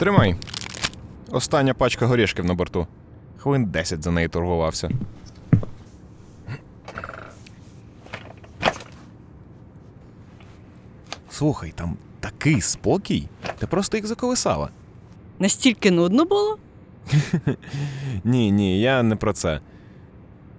Тримай. 0.00 0.36
Остання 1.30 1.74
пачка 1.74 2.06
горішків 2.06 2.44
на 2.44 2.54
борту. 2.54 2.86
Хвилин 3.38 3.64
10 3.66 4.02
за 4.02 4.10
неї 4.10 4.28
торгувався. 4.28 4.90
Слухай, 11.30 11.72
там 11.74 11.96
такий 12.20 12.60
спокій. 12.60 13.28
Ти 13.58 13.66
просто 13.66 13.96
їх 13.96 14.06
заколисала. 14.06 14.68
Настільки 15.38 15.90
нудно 15.90 16.24
було? 16.24 16.58
Ні, 18.24 18.52
ні, 18.52 18.80
я 18.80 19.02
не 19.02 19.16
про 19.16 19.32
це. 19.32 19.60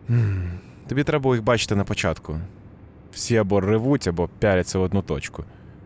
М, 0.10 0.52
Тобі 0.88 1.04
треба 1.04 1.24
було 1.24 1.36
їх 1.36 1.44
бачити 1.44 1.76
на 1.76 1.84
початку. 1.84 2.40
Всі 3.12 3.38
або 3.38 3.62
ревуть, 3.62 4.08
або 4.08 4.30
пяляться 4.40 4.80
в 4.80 4.82
одну 4.82 5.02
точку. 5.02 5.44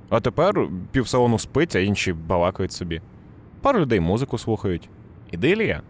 А 0.09 0.19
тепер 0.19 0.67
півсалону 0.91 1.39
спить, 1.39 1.75
а 1.75 1.79
інші 1.79 2.13
балакають 2.13 2.71
собі. 2.71 3.01
Пару 3.65 3.79
людей 3.79 3.99
музику 3.99 4.37
слухають. 4.37 4.89
Ідилія. 5.31 5.81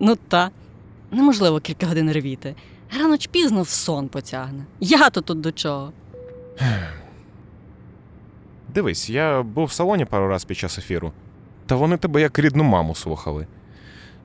Ну 0.00 0.16
та. 0.28 0.50
Неможливо 1.10 1.60
кілька 1.60 1.86
годин 1.86 2.12
ревіти. 2.12 2.54
Рано 2.98 3.18
чи 3.18 3.28
пізно 3.28 3.62
в 3.62 3.68
сон 3.68 4.08
потягне. 4.08 4.64
Я 4.80 5.10
то 5.10 5.20
тут 5.20 5.40
до 5.40 5.52
чого. 5.52 5.92
Дивись, 8.74 9.10
я 9.10 9.42
був 9.42 9.64
в 9.64 9.72
салоні 9.72 10.04
пару 10.04 10.28
раз 10.28 10.44
під 10.44 10.56
час 10.56 10.78
ефіру, 10.78 11.12
та 11.66 11.74
вони 11.74 11.96
тебе 11.96 12.20
як 12.20 12.38
рідну 12.38 12.64
маму 12.64 12.94
слухали. 12.94 13.46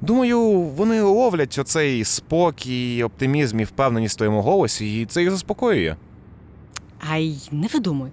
Думаю, 0.02 0.52
вони 0.52 1.02
ловлять 1.02 1.58
оцей 1.60 2.04
спокій, 2.04 3.04
оптимізм 3.04 3.60
і 3.60 3.64
впевненість 3.64 4.16
в 4.16 4.18
твоєму 4.18 4.42
голосі, 4.42 5.02
і 5.02 5.06
це 5.06 5.22
їх 5.22 5.32
заспокоює. 5.32 5.96
Ай, 7.10 7.38
не 7.52 7.68
видумуй. 7.68 8.10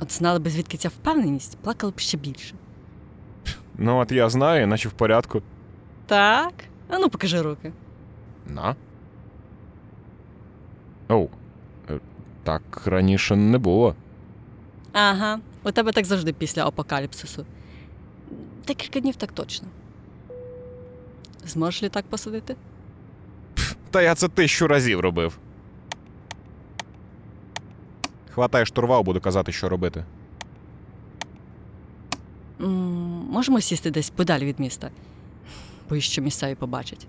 От 0.00 0.12
знали 0.12 0.38
би, 0.38 0.50
звідки 0.50 0.76
ця 0.76 0.88
впевненість, 0.88 1.58
плакали 1.58 1.92
б 1.92 1.98
ще 2.00 2.16
більше. 2.18 2.54
Ну, 3.78 3.98
от 3.98 4.12
я 4.12 4.28
знаю, 4.28 4.66
наче 4.66 4.88
в 4.88 4.92
порядку. 4.92 5.42
Так. 6.06 6.52
А 6.88 6.98
ну 6.98 7.08
покажи 7.10 7.42
руки. 7.42 7.72
На. 8.46 8.76
Оу. 11.08 11.28
Е, 11.90 12.00
Так 12.42 12.62
раніше 12.86 13.36
не 13.36 13.58
було. 13.58 13.94
Ага, 14.92 15.40
у 15.64 15.70
тебе 15.70 15.92
так 15.92 16.04
завжди 16.04 16.32
після 16.32 16.66
апокаліпсису. 16.66 17.46
Декілька 18.66 19.00
днів 19.00 19.16
так 19.16 19.32
точно. 19.32 19.68
Зможеш 21.44 21.82
літак 21.82 22.04
посадити? 22.10 22.56
Та 23.90 24.02
я 24.02 24.14
це 24.14 24.28
тисячу 24.28 24.68
разів 24.68 25.00
робив. 25.00 25.38
Хватай 28.38 28.66
штурвал, 28.66 29.02
буду 29.02 29.20
казати, 29.20 29.52
що 29.52 29.68
робити. 29.68 30.04
м 32.60 32.68
можемо 33.30 33.60
сісти 33.60 33.90
десь 33.90 34.10
подалі 34.10 34.44
від 34.44 34.60
міста. 34.60 34.90
Боюсь, 35.88 36.04
що 36.04 36.22
місцеві 36.22 36.54
побачать. 36.54 37.06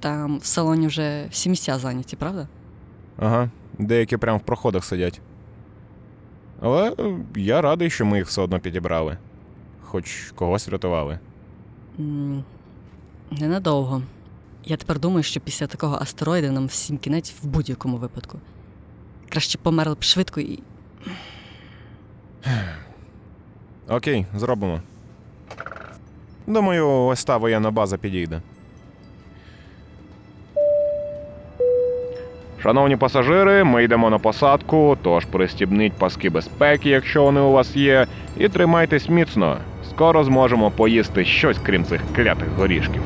Там 0.00 0.38
в 0.38 0.44
салоні 0.44 0.86
вже 0.86 1.26
всі 1.30 1.50
місця 1.50 1.78
зайняті, 1.78 2.16
правда? 2.16 2.48
Ага, 3.18 3.50
деякі 3.78 4.16
прямо 4.16 4.38
в 4.38 4.40
проходах 4.40 4.84
сидять. 4.84 5.20
Але 6.60 6.94
е, 6.98 7.16
я 7.36 7.60
радий, 7.60 7.90
що 7.90 8.06
ми 8.06 8.18
їх 8.18 8.26
все 8.26 8.42
одно 8.42 8.60
підібрали. 8.60 9.18
Хоч 9.82 10.32
когось 10.34 10.68
врятували. 10.68 11.18
м 12.00 12.44
ненадовго. 13.30 14.02
Я 14.64 14.76
тепер 14.76 15.00
думаю, 15.00 15.22
що 15.22 15.40
після 15.40 15.66
такого 15.66 15.96
астероїда 16.00 16.50
нам 16.50 16.66
всім 16.66 16.98
кінець 16.98 17.34
в 17.42 17.46
будь-якому 17.46 17.96
випадку. 17.96 18.38
Краще 19.34 19.58
померли 19.58 19.94
б 19.94 20.02
швидко 20.02 20.40
і. 20.40 20.58
Окей, 23.88 24.26
зробимо. 24.34 24.80
Думаю, 26.46 26.88
ось 26.88 27.24
та 27.24 27.36
воєнна 27.36 27.70
база 27.70 27.96
підійде. 27.96 28.40
Шановні 32.62 32.96
пасажири, 32.96 33.64
ми 33.64 33.84
йдемо 33.84 34.10
на 34.10 34.18
посадку, 34.18 34.98
тож 35.02 35.24
пристібніть 35.24 35.92
паски 35.92 36.30
безпеки, 36.30 36.88
якщо 36.88 37.22
вони 37.22 37.40
у 37.40 37.52
вас 37.52 37.76
є, 37.76 38.06
і 38.36 38.48
тримайтесь 38.48 39.08
міцно. 39.08 39.58
Скоро 39.90 40.24
зможемо 40.24 40.70
поїсти 40.70 41.24
щось 41.24 41.58
крім 41.62 41.84
цих 41.84 42.00
клятих 42.16 42.48
горішків. 42.48 43.02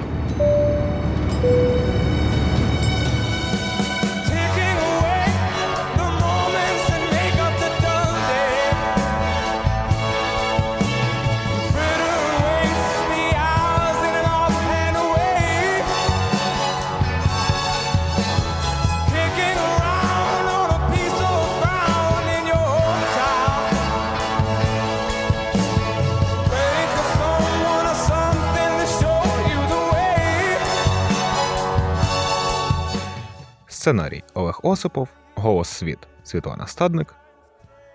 Сценарій 33.88 34.22
Олег 34.34 34.60
Осипов, 34.62 35.09
голос 35.34 35.69
світ 35.69 35.99
Світлана 36.25 36.66
Стадник, 36.66 37.15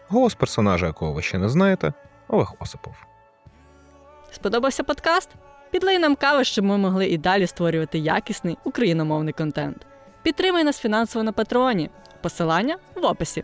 голос 0.08 0.36
персонажа, 0.36 0.86
якого 0.86 1.14
ви 1.14 1.22
ще 1.22 1.38
не 1.38 1.50
знаєте, 1.50 1.94
Олег 2.28 2.54
Осипов. 2.60 2.94
Сподобався 4.32 4.84
подкаст? 4.84 5.30
Підлий 5.72 6.00
нам 6.00 6.16
кави, 6.16 6.44
щоб 6.44 6.66
ми 6.66 6.78
могли 6.78 7.08
і 7.08 7.18
далі 7.18 7.48
створювати 7.48 8.00
якісний 8.00 8.58
україномовний 8.64 9.34
контент. 9.34 9.86
Підтримай 10.24 10.64
нас 10.64 10.80
фінансово 10.80 11.24
на 11.24 11.32
патреоні. 11.32 11.90
Посилання 12.22 12.78
в 12.96 13.06
описі. 13.06 13.44